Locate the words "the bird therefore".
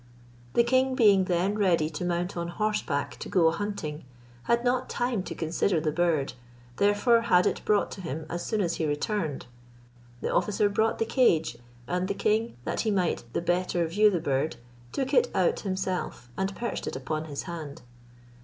5.79-7.21